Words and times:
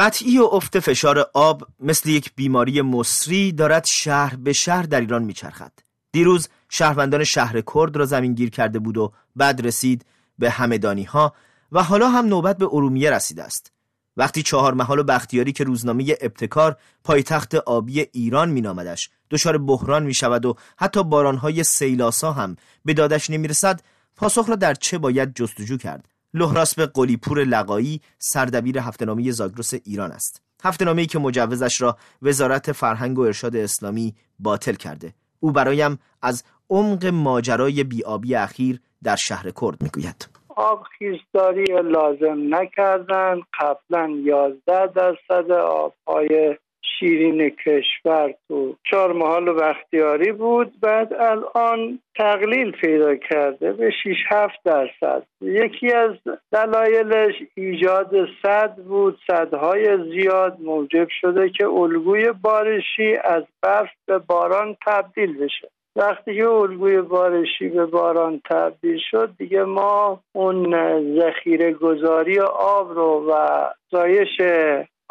قطعی 0.00 0.38
و 0.38 0.44
افت 0.44 0.80
فشار 0.80 1.30
آب 1.34 1.68
مثل 1.80 2.08
یک 2.08 2.32
بیماری 2.36 2.82
مصری 2.82 3.52
دارد 3.52 3.84
شهر 3.84 4.36
به 4.36 4.52
شهر 4.52 4.82
در 4.82 5.00
ایران 5.00 5.22
میچرخد. 5.22 5.72
دیروز 6.12 6.48
شهروندان 6.68 7.24
شهر 7.24 7.60
کرد 7.74 7.96
را 7.96 8.04
زمین 8.04 8.34
گیر 8.34 8.50
کرده 8.50 8.78
بود 8.78 8.98
و 8.98 9.12
بعد 9.36 9.66
رسید 9.66 10.06
به 10.38 10.50
همدانی 10.50 11.02
ها 11.02 11.34
و 11.72 11.82
حالا 11.82 12.08
هم 12.08 12.26
نوبت 12.26 12.58
به 12.58 12.68
ارومیه 12.72 13.10
رسیده 13.10 13.42
است. 13.42 13.72
وقتی 14.16 14.42
چهار 14.42 14.74
محال 14.74 14.98
و 14.98 15.02
بختیاری 15.02 15.52
که 15.52 15.64
روزنامه 15.64 16.16
ابتکار 16.20 16.76
پایتخت 17.04 17.54
آبی 17.54 18.00
ایران 18.12 18.50
مینامدش 18.50 19.10
دچار 19.30 19.58
بحران 19.58 20.02
می 20.02 20.14
شود 20.14 20.46
و 20.46 20.54
حتی 20.76 21.04
بارانهای 21.04 21.64
سیلاسا 21.64 22.32
هم 22.32 22.56
به 22.84 22.94
دادش 22.94 23.30
نمی 23.30 23.48
رسد 23.48 23.80
پاسخ 24.16 24.48
را 24.48 24.56
در 24.56 24.74
چه 24.74 24.98
باید 24.98 25.34
جستجو 25.34 25.76
کرد 25.76 26.08
لحراسب 26.34 26.82
قلیپور 26.94 27.44
لقایی 27.44 28.00
سردبیر 28.18 28.78
هفتنامه 28.78 29.30
زاگرس 29.30 29.74
ایران 29.84 30.12
است. 30.12 30.42
هفتنامه‌ای 30.64 31.06
که 31.06 31.18
مجوزش 31.18 31.80
را 31.80 31.96
وزارت 32.22 32.72
فرهنگ 32.72 33.18
و 33.18 33.22
ارشاد 33.22 33.56
اسلامی 33.56 34.14
باطل 34.38 34.74
کرده. 34.74 35.12
او 35.40 35.52
برایم 35.52 35.98
از 36.22 36.44
عمق 36.70 37.06
ماجرای 37.06 37.84
بیابی 37.84 38.34
اخیر 38.34 38.80
در 39.02 39.16
شهر 39.16 39.50
کرد 39.60 39.82
می‌گوید. 39.82 40.28
آب 40.48 40.82
خیزداری 40.98 41.64
لازم 41.64 42.54
نکردن. 42.54 43.40
قبلا 43.60 44.10
11 44.24 44.86
درصد 44.86 45.50
آبهای 45.50 46.56
شیرین 46.82 47.50
کشور 47.50 48.34
تو. 48.48 48.76
چهار 48.90 49.12
محال 49.12 49.48
و 49.48 49.54
بختیاری 49.54 50.32
بود 50.32 50.80
بعد 50.80 51.12
الان 51.12 51.98
تقلیل 52.16 52.70
پیدا 52.70 53.16
کرده 53.16 53.72
به 53.72 53.90
6 54.04 54.16
7 54.30 54.54
درصد. 54.64 55.22
یکی 55.40 55.92
از 55.92 56.10
دلایلش 56.52 57.34
ایجاد 57.54 58.28
صد 58.42 58.76
بود 58.76 59.18
صدهای 59.26 59.98
زیاد 60.10 60.56
موجب 60.60 61.08
شده 61.20 61.50
که 61.50 61.66
الگوی 61.66 62.32
بارشی 62.32 63.16
از 63.24 63.44
برف 63.62 63.90
به 64.06 64.18
باران 64.18 64.76
تبدیل 64.86 65.38
بشه. 65.38 65.68
وقتی 65.96 66.36
که 66.36 66.48
الگوی 66.48 67.00
بارشی 67.00 67.68
به 67.68 67.86
باران 67.86 68.40
تبدیل 68.50 68.98
شد 69.10 69.30
دیگه 69.38 69.62
ما 69.62 70.20
اون 70.32 70.74
ذخیره 71.20 71.72
گذاری 71.72 72.40
آب 72.40 72.92
رو 72.92 73.26
و 73.30 73.66
زایش 73.90 74.40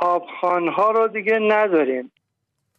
آبخانها 0.01 0.91
رو 0.91 1.07
دیگه 1.07 1.39
نداریم. 1.41 2.11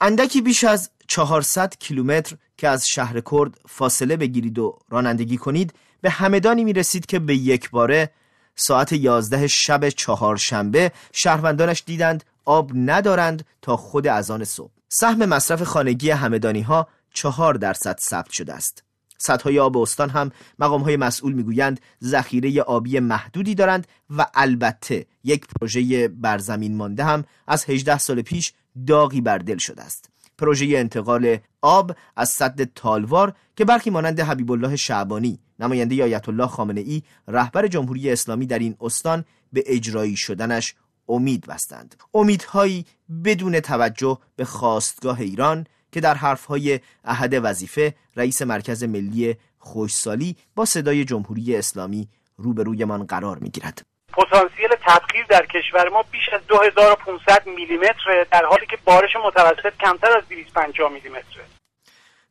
اندکی 0.00 0.42
بیش 0.42 0.64
از 0.64 0.90
400 1.08 1.74
کیلومتر 1.78 2.36
که 2.56 2.68
از 2.68 2.88
شهر 2.88 3.20
کرد 3.20 3.60
فاصله 3.68 4.16
بگیرید 4.16 4.58
و 4.58 4.78
رانندگی 4.90 5.36
کنید 5.36 5.72
به 6.00 6.10
همدانی 6.10 6.64
می 6.64 6.72
رسید 6.72 7.06
که 7.06 7.18
به 7.18 7.34
یک 7.34 7.70
باره 7.70 8.10
ساعت 8.54 8.92
11 8.92 9.46
شب 9.46 9.88
چهارشنبه 9.88 10.92
شهروندانش 11.12 11.82
دیدند 11.86 12.24
آب 12.44 12.70
ندارند 12.74 13.46
تا 13.62 13.76
خود 13.76 14.06
اذان 14.06 14.44
صبح. 14.44 14.70
سهم 14.88 15.24
مصرف 15.24 15.62
خانگی 15.62 16.10
همدانی 16.10 16.62
ها 16.62 16.88
چهار 17.14 17.54
درصد 17.54 17.98
ثبت 17.98 18.30
شده 18.30 18.52
است. 18.52 18.84
سدهای 19.20 19.58
آب 19.58 19.76
استان 19.76 20.10
هم 20.10 20.30
مقام 20.58 20.82
های 20.82 20.96
مسئول 20.96 21.32
می‌گویند 21.32 21.80
ذخیره 22.04 22.62
آبی 22.62 23.00
محدودی 23.00 23.54
دارند 23.54 23.86
و 24.16 24.26
البته 24.34 25.06
یک 25.24 25.46
پروژه 25.46 26.08
برزمین 26.08 26.76
مانده 26.76 27.04
هم 27.04 27.24
از 27.46 27.64
18 27.64 27.98
سال 27.98 28.22
پیش 28.22 28.52
داغی 28.86 29.20
بر 29.20 29.38
دل 29.38 29.58
شده 29.58 29.82
است. 29.82 30.10
پروژه 30.38 30.66
انتقال 30.78 31.38
آب 31.62 31.96
از 32.16 32.28
صد 32.28 32.64
تالوار 32.64 33.34
که 33.56 33.64
برخی 33.64 33.90
مانند 33.90 34.20
حبیب 34.20 34.52
الله 34.52 34.76
شعبانی 34.76 35.38
نماینده 35.58 36.02
آیت 36.02 36.28
الله 36.28 36.46
خامنه 36.46 36.80
ای 36.80 37.02
رهبر 37.28 37.66
جمهوری 37.66 38.10
اسلامی 38.10 38.46
در 38.46 38.58
این 38.58 38.76
استان 38.80 39.24
به 39.52 39.64
اجرایی 39.66 40.16
شدنش 40.16 40.74
امید 41.08 41.46
بستند. 41.46 41.94
امیدهایی 42.14 42.86
بدون 43.24 43.60
توجه 43.60 44.18
به 44.36 44.44
خواستگاه 44.44 45.20
ایران 45.20 45.66
که 45.92 46.00
در 46.00 46.14
حرفهای 46.14 46.80
احد 47.04 47.40
وظیفه 47.42 47.94
رئیس 48.16 48.42
مرکز 48.42 48.84
ملی 48.84 49.36
خوشسالی 49.58 50.36
با 50.54 50.64
صدای 50.64 51.04
جمهوری 51.04 51.56
اسلامی 51.56 52.08
روبرویمان 52.36 53.04
قرار 53.04 53.38
می‌گیرد. 53.38 53.82
پتانسیل 54.12 54.68
تبخیر 54.80 55.26
در 55.28 55.46
کشور 55.46 55.88
ما 55.88 56.02
بیش 56.02 56.28
از 56.32 56.40
2500 56.48 57.46
میلیمتر 57.46 58.26
در 58.32 58.44
حالی 58.44 58.66
که 58.66 58.78
بارش 58.84 59.10
متوسط 59.26 59.72
کمتر 59.80 60.18
از 60.18 60.24
250 60.28 60.92
میلیمتره. 60.92 61.44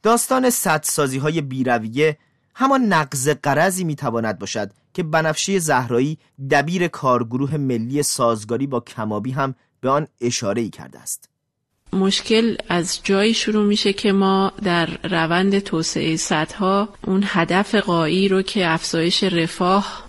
داستان 0.03 0.50
سدسازی 0.50 1.18
های 1.18 1.41
بیرویه 1.41 2.18
همان 2.56 2.81
نقض 2.81 3.30
قرضی 3.30 3.84
می‌تواند 3.84 4.40
باشد 4.40 4.72
که 4.94 5.03
بنفشه 5.03 5.59
زهرایی 5.59 6.18
دبیر 6.52 6.88
کارگروه 6.88 7.58
ملی 7.58 8.03
سازگاری 8.03 8.68
با 8.68 8.80
کمابی 8.80 9.31
هم 9.31 9.56
به 9.81 9.90
آن 9.90 10.08
اشاره 10.22 10.62
ای 10.62 10.70
کرده 10.70 11.00
است. 11.00 11.30
مشکل 11.94 12.56
از 12.70 13.00
جایی 13.04 13.34
شروع 13.34 13.66
میشه 13.66 13.94
که 13.94 14.12
ما 14.12 14.52
در 14.64 14.90
روند 15.04 15.60
توسعه 15.60 16.16
سدها 16.16 16.90
اون 17.08 17.24
هدف 17.26 17.76
قایی 17.76 18.28
رو 18.28 18.42
که 18.42 18.68
افزایش 18.68 19.24
رفاه 19.24 20.04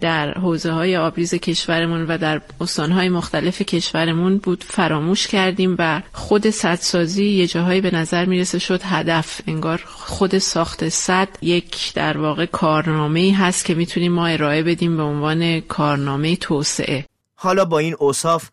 در 0.00 0.34
حوزه 0.34 0.72
های 0.72 0.96
آبریز 0.96 1.34
کشورمون 1.34 2.06
و 2.06 2.18
در 2.18 2.40
استانهای 2.60 3.08
مختلف 3.08 3.62
کشورمون 3.62 4.38
بود 4.38 4.64
فراموش 4.64 5.26
کردیم 5.26 5.76
و 5.78 6.02
خود 6.12 6.50
سدسازی 6.50 7.24
یه 7.24 7.46
جاهایی 7.46 7.80
به 7.80 7.94
نظر 7.94 8.24
می‌رسه 8.24 8.58
شد 8.58 8.80
هدف. 8.84 9.40
انگار 9.46 9.84
خود 9.86 10.38
ساخت 10.38 10.88
صد 10.88 11.28
یک 11.42 11.92
در 11.94 12.18
واقع 12.18 12.46
کارنامه 12.46 13.36
هست 13.38 13.64
که 13.64 13.74
می‌تونیم 13.74 14.12
ما 14.12 14.26
ارائه 14.26 14.62
بدیم 14.62 14.96
به 14.96 15.02
عنوان 15.02 15.60
کارنامه 15.60 16.36
توسعه. 16.36 17.04
حالا 17.34 17.64
با 17.64 17.78
این 17.78 17.96
اوصاف 17.98 18.48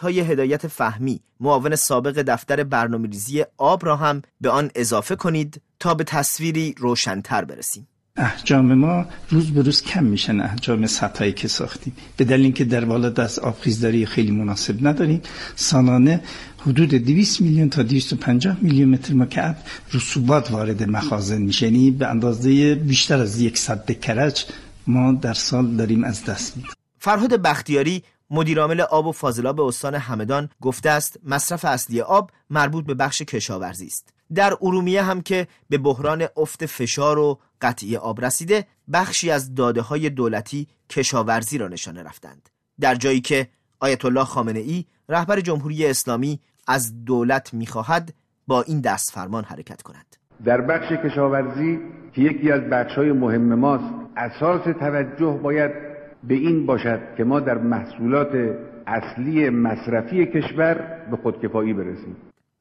های 0.00 0.20
هدایت 0.20 0.66
فهمی 0.66 1.20
معاون 1.40 1.76
سابق 1.76 2.22
دفتر 2.22 2.64
برنامه‌ریزی 2.64 3.44
آب 3.56 3.86
را 3.86 3.96
هم 3.96 4.22
به 4.40 4.50
آن 4.50 4.70
اضافه 4.74 5.16
کنید 5.16 5.60
تا 5.80 5.94
به 5.94 6.04
تصویری 6.04 6.74
روشنتر 6.78 7.44
برسیم. 7.44 7.88
احجام 8.16 8.74
ما 8.74 9.06
روز 9.30 9.50
به 9.50 9.62
روز 9.62 9.82
کم 9.82 10.04
میشن 10.04 10.40
احجام 10.40 10.86
سطحی 10.86 11.32
که 11.32 11.48
ساختیم. 11.48 11.92
به 12.16 12.24
دلیل 12.24 12.44
اینکه 12.44 12.64
در 12.64 12.84
بالا 12.84 13.10
دست 13.10 13.38
آبخیزداری 13.38 14.06
خیلی 14.06 14.30
مناسب 14.30 14.86
نداریم. 14.86 15.22
سالانه 15.56 16.20
حدود 16.58 16.94
200 16.94 17.40
میلیون 17.40 17.70
تا 17.70 17.82
250 17.82 18.56
میلیون 18.60 18.88
متر 18.88 19.14
مکعب 19.14 19.56
رسوبات 19.94 20.50
وارد 20.50 20.82
مخازن 20.82 21.42
میشه. 21.42 21.66
یعنی 21.66 21.90
به 21.90 22.06
اندازه 22.06 22.74
بیشتر 22.74 23.20
از 23.20 23.40
یک 23.40 23.58
صد 23.58 24.00
کرج 24.00 24.44
ما 24.86 25.12
در 25.12 25.34
سال 25.34 25.66
داریم 25.76 26.04
از 26.04 26.24
دست 26.24 26.56
میدیم. 26.56 26.72
فرهاد 26.98 27.42
بختیاری 27.42 28.02
مدیرعامل 28.30 28.80
آب 28.80 29.06
و 29.06 29.12
فاضلاب 29.12 29.60
استان 29.60 29.94
همدان 29.94 30.48
گفته 30.60 30.90
است 30.90 31.20
مصرف 31.24 31.64
اصلی 31.64 32.00
آب 32.00 32.30
مربوط 32.50 32.86
به 32.86 32.94
بخش 32.94 33.22
کشاورزی 33.22 33.86
است. 33.86 34.12
در 34.34 34.54
ارومیه 34.62 35.02
هم 35.02 35.20
که 35.20 35.46
به 35.68 35.78
بحران 35.78 36.26
افت 36.36 36.66
فشار 36.66 37.18
و 37.18 37.38
قطعی 37.60 37.96
آب 37.96 38.24
رسیده 38.24 38.64
بخشی 38.92 39.30
از 39.30 39.54
داده 39.54 39.80
های 39.80 40.10
دولتی 40.10 40.66
کشاورزی 40.90 41.58
را 41.58 41.68
نشانه 41.68 42.02
رفتند. 42.02 42.48
در 42.80 42.94
جایی 42.94 43.20
که 43.20 43.48
آیت 43.80 44.04
الله 44.04 44.24
خامنه 44.24 44.58
ای 44.58 44.84
رهبر 45.08 45.40
جمهوری 45.40 45.86
اسلامی 45.86 46.40
از 46.66 47.04
دولت 47.04 47.54
می‌خواهد 47.54 48.14
با 48.46 48.62
این 48.62 48.80
دست 48.80 49.10
فرمان 49.10 49.44
حرکت 49.44 49.82
کند. 49.82 50.16
در 50.44 50.60
بخش 50.60 50.92
کشاورزی 50.92 51.78
که 52.12 52.22
یکی 52.22 52.52
از 52.52 52.60
بخش 52.60 52.92
های 52.92 53.12
مهم 53.12 53.54
ماست 53.54 53.94
اساس 54.16 54.62
توجه 54.80 55.40
باید 55.42 55.87
به 56.24 56.34
این 56.34 56.66
باشد 56.66 57.00
که 57.16 57.24
ما 57.24 57.40
در 57.40 57.58
محصولات 57.58 58.28
اصلی 58.86 59.50
مصرفی 59.50 60.26
کشور 60.26 60.74
به 61.10 61.16
خودکفایی 61.16 61.72
برسیم. 61.72 62.16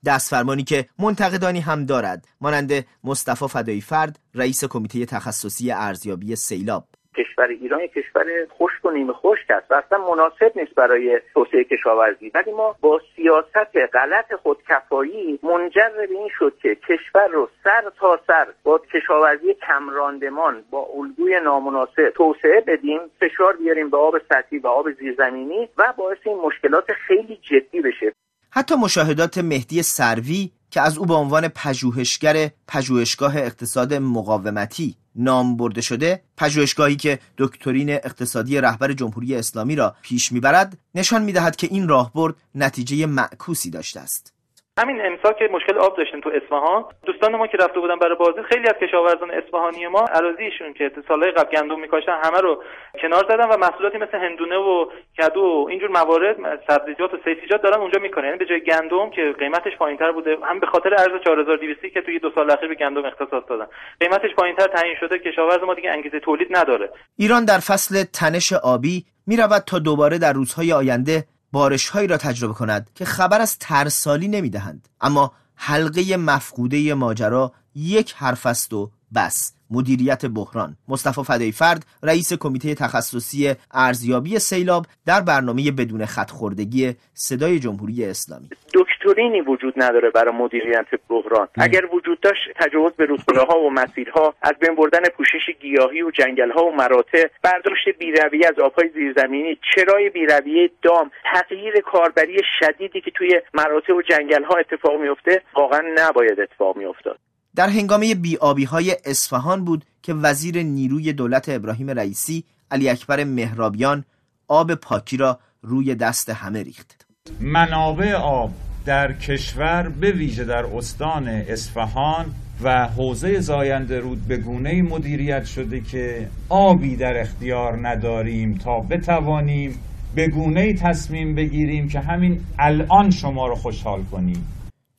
دستفرمانی 0.06 0.64
که 0.64 0.86
منتقدانی 1.00 1.60
هم 1.60 1.86
دارد 1.86 2.28
مانند 2.42 2.72
مصطفی 3.04 3.48
فدایی 3.48 3.82
فرد 3.82 4.20
رئیس 4.34 4.64
کمیته 4.64 5.06
تخصصی 5.06 5.72
ارزیابی 5.72 6.36
سیلاب. 6.36 6.88
کشور 7.18 7.48
ایران 7.48 7.82
یک 7.82 7.94
کشور 7.94 8.26
خشک 8.60 8.86
و 8.86 8.92
نیمه 8.92 9.14
خشک 9.14 9.52
است 9.52 9.72
و 9.72 9.74
اصلا 9.74 9.98
مناسب 9.98 10.52
نیست 10.56 10.76
برای 10.76 11.22
توسعه 11.34 11.64
کشاورزی. 11.64 12.32
ولی 12.36 12.52
ما 12.52 12.76
با 12.82 13.02
سیاست 13.16 13.78
غلط 13.94 14.34
خودکفایی 14.44 15.40
منجر 15.44 15.90
به 15.98 16.14
این 16.14 16.30
شد 16.40 16.54
که 16.62 16.76
کشور 16.76 17.28
رو 17.28 17.50
سر 17.64 17.92
تا 18.00 18.20
سر 18.28 18.48
با 18.64 18.82
کشاورزی 18.94 19.54
کمراندمان 19.68 20.64
با 20.72 20.88
الگوی 20.98 21.40
نامناسب 21.44 22.10
توسعه 22.16 22.64
بدیم 22.68 23.00
فشار 23.20 23.56
بیاریم 23.56 23.90
به 23.90 23.98
آب 23.98 24.14
سطحی 24.30 24.58
و 24.60 24.68
آب 24.68 24.92
زیرزمینی 24.92 25.70
و 25.78 25.94
باعث 25.98 26.18
این 26.26 26.38
مشکلات 26.38 26.86
خیلی 27.08 27.36
جدی 27.36 27.82
بشه. 27.82 28.14
حتی 28.52 28.76
مشاهدات 28.76 29.38
مهدی 29.38 29.84
سروی 29.84 30.52
که 30.72 30.82
از 30.82 30.98
او 30.98 31.06
به 31.06 31.14
عنوان 31.14 31.48
پژوهشگر 31.48 32.52
پژوهشگاه 32.68 33.38
اقتصاد 33.38 33.94
مقاومتی 33.94 34.96
نام 35.16 35.58
برده 35.58 35.82
شده 35.82 36.24
پژوهشگاهی 36.38 36.96
که 36.96 37.20
دکترین 37.38 37.90
اقتصادی 37.90 38.62
رهبر 38.62 38.94
جمهوری 38.94 39.36
اسلامی 39.36 39.76
را 39.76 39.96
پیش 40.02 40.32
می‌برد 40.32 40.78
نشان 40.96 41.24
می‌دهد 41.24 41.56
که 41.56 41.68
این 41.72 41.88
راهبرد 41.88 42.36
نتیجه 42.56 43.06
معکوسی 43.06 43.70
داشته 43.70 44.00
است. 44.00 44.37
همین 44.78 45.06
امسال 45.06 45.34
که 45.34 45.50
مشکل 45.52 45.78
آب 45.78 45.98
داشتیم 45.98 46.22
تو 46.22 46.30
اصفهان 46.30 46.86
دوستان 47.06 47.36
ما 47.36 47.48
که 47.48 47.58
رفته 47.58 47.80
بودن 47.80 47.96
برای 47.96 48.16
بازدید 48.16 48.46
خیلی 48.46 48.68
از 48.68 48.76
کشاورزان 48.82 49.32
اصفهانی 49.32 49.88
ما 49.88 50.06
اراضیشون 50.18 50.74
که 50.74 50.92
سالهای 51.08 51.32
قبل 51.32 51.50
گندم 51.58 51.80
میکاشتن 51.80 52.18
همه 52.24 52.40
رو 52.42 52.64
کنار 53.02 53.26
زدن 53.30 53.50
و 53.50 53.58
محصولاتی 53.58 53.98
مثل 53.98 54.18
هندونه 54.18 54.58
و 54.58 54.86
کدو 55.18 55.42
و 55.42 55.68
اینجور 55.70 55.90
موارد 55.90 56.36
سبزیجات 56.68 57.14
و 57.14 57.18
سیفیجات 57.26 57.62
دارن 57.62 57.82
اونجا 57.82 58.00
می‌کنن. 58.00 58.26
یعنی 58.26 58.38
به 58.38 58.46
جای 58.46 58.62
گندم 58.62 59.10
که 59.10 59.36
قیمتش 59.40 59.78
پایینتر 59.80 60.12
بوده 60.12 60.38
هم 60.44 60.60
به 60.60 60.68
خاطر 60.68 60.94
ارز 60.94 61.22
4200 61.24 61.94
که 61.94 62.02
توی 62.02 62.20
دو 62.20 62.32
سال 62.36 62.52
اخیر 62.52 62.70
به 62.70 62.76
گندم 62.76 63.06
اختصاص 63.06 63.44
دادن. 63.50 63.68
قیمتش 64.00 64.36
پایینتر 64.38 64.68
تعیین 64.68 64.96
شده 65.00 65.20
کشاورز 65.20 65.64
ما 65.64 65.74
دیگه 65.74 65.92
انگیزه 65.92 66.20
تولید 66.20 66.58
نداره. 66.58 66.90
ایران 67.18 67.46
در 67.46 67.60
فصل 67.70 68.04
تنش 68.04 68.54
آبی 68.54 69.06
می‌رود 69.28 69.64
تا 69.68 69.80
دوباره 69.80 70.18
در 70.18 70.34
روزهای 70.34 70.74
آینده 70.74 71.24
بارشهایی 71.52 72.08
را 72.08 72.18
تجربه 72.18 72.54
کند 72.54 72.90
که 72.96 73.06
خبر 73.06 73.42
از 73.42 73.58
ترسالی 73.60 74.28
نمی‌دهند. 74.28 74.88
اما 75.02 75.32
حلقه 75.56 76.18
مفقوده 76.18 76.94
ماجرا 76.94 77.52
یک 77.76 78.14
حرف 78.18 78.46
است 78.46 78.74
و 78.74 78.92
بس. 79.16 79.54
مدیریت 79.70 80.26
بحران. 80.26 80.78
مصطفی 80.88 81.24
فدای 81.24 81.52
فرد 81.52 81.86
رئیس 82.04 82.34
کمیته 82.34 82.76
تخصصی 82.76 83.56
ارزیابی 83.72 84.40
سیلاب 84.40 84.86
در 85.06 85.22
برنامه 85.22 85.72
بدون 85.72 86.06
خطخوردگی 86.06 86.96
صدای 87.14 87.60
جمهوری 87.60 88.06
اسلامی. 88.06 88.50
دکترینی 88.98 89.42
وجود 89.42 89.74
نداره 89.78 90.10
برای 90.10 90.36
مدیریت 90.36 90.86
بحران. 91.10 91.48
اگر 91.56 91.86
وجود 91.86 92.20
داشت 92.20 92.40
تجاوز 92.56 92.94
به 92.94 93.06
رودخانه 93.06 93.40
ها 93.40 93.60
و 93.60 93.70
مسیرها 93.70 94.34
از 94.42 94.54
بین 94.62 94.76
بردن 94.76 95.10
پوشش 95.18 95.50
گیاهی 95.62 96.02
و 96.02 96.12
جنگل 96.12 96.52
ها 96.52 96.66
و 96.66 96.72
مراتع 96.72 97.28
برداشت 97.44 97.90
بیرویه 98.00 98.48
از 98.48 98.60
آبهای 98.60 98.90
زیرزمینی 98.94 99.58
چرای 99.76 100.10
بیرویه 100.10 100.70
دام 100.82 101.12
تغییر 101.34 101.74
کاربری 101.82 102.42
شدیدی 102.60 103.02
که 103.02 103.12
توی 103.12 103.42
مراتع 103.54 103.94
و 103.94 104.02
جنگل 104.02 104.44
ها 104.44 104.56
اتفاق 104.60 105.02
میفته 105.02 105.42
واقعا 105.56 105.82
نباید 105.96 106.40
اتفاق 106.40 106.78
میافتاد. 106.78 107.20
در 107.56 107.68
هنگامه 107.68 108.16
بیابی 108.16 108.64
های 108.64 108.92
اصفهان 109.06 109.66
بود 109.66 109.84
که 110.04 110.14
وزیر 110.14 110.58
نیروی 110.64 111.14
دولت 111.14 111.50
ابراهیم 111.50 111.90
رئیسی 111.90 112.44
علی 112.72 112.90
اکبر 112.90 113.24
مهرابیان 113.24 114.06
آب 114.48 114.76
پاکی 114.76 115.18
را 115.18 115.40
روی 115.62 115.96
دست 115.96 116.30
همه 116.30 116.64
ریخت. 116.64 117.08
منابع 117.42 118.14
آب 118.16 118.50
در 118.88 119.14
کشور 119.14 119.90
به 119.90 120.12
ویژه 120.12 120.44
در 120.44 120.66
استان 120.66 121.28
اصفهان 121.28 122.26
و 122.64 122.88
حوزه 122.88 123.40
زاینده 123.40 124.00
رود 124.00 124.28
به 124.28 124.38
گونه 124.38 124.82
مدیریت 124.82 125.46
شده 125.46 125.82
که 125.82 126.30
آبی 126.50 126.96
در 126.96 127.22
اختیار 127.22 127.88
نداریم 127.88 128.58
تا 128.58 128.80
بتوانیم 128.80 129.80
به 130.16 130.28
گونه 130.28 130.74
تصمیم 130.74 131.36
بگیریم 131.36 131.90
که 131.90 132.00
همین 132.00 132.44
الان 132.60 133.12
شما 133.12 133.48
رو 133.48 133.56
خوشحال 133.56 134.04
کنیم. 134.04 134.48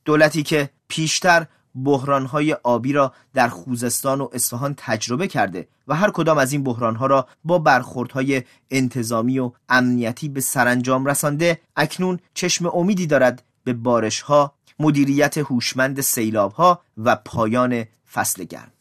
دولتی 0.05 0.43
که 0.43 0.69
پیشتر 0.89 1.47
بحرانهای 1.85 2.53
آبی 2.53 2.93
را 2.93 3.13
در 3.35 3.49
خوزستان 3.49 4.21
و 4.21 4.29
اصفهان 4.33 4.75
تجربه 4.77 5.29
کرده 5.29 5.69
و 5.89 5.95
هر 5.95 6.11
کدام 6.11 6.39
از 6.39 6.53
این 6.53 6.65
بحرانها 6.65 7.07
را 7.07 7.27
با 7.45 7.59
برخوردهای 7.59 8.43
انتظامی 8.71 9.39
و 9.39 9.51
امنیتی 9.69 10.29
به 10.29 10.41
سرانجام 10.41 11.07
رسانده 11.07 11.59
اکنون 11.77 12.19
چشم 12.35 12.67
امیدی 12.67 13.07
دارد 13.07 13.43
به 13.69 13.75
بارشها 13.75 14.53
مدیریت 14.79 15.39
هوشمند 15.39 16.01
سیلابها 16.01 16.83
و 17.05 17.17
پایان 17.17 17.85
فصل 18.13 18.45
گرم. 18.45 18.73